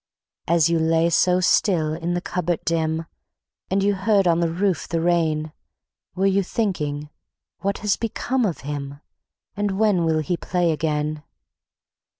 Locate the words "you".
0.67-0.79, 3.83-3.93, 6.25-6.41